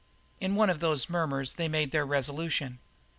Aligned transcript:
In 0.39 0.55
one 0.55 0.71
of 0.71 0.79
those 0.79 1.09
murmurs 1.11 1.53
they 1.53 1.67
made 1.67 1.91
their 1.91 2.07
resolution. 2.07 2.79